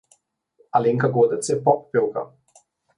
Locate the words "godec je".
1.19-1.61